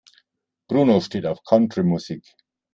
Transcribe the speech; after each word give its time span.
Bruno 0.67 0.99
steht 0.99 1.27
auf 1.27 1.43
Country-Musik. 1.43 2.23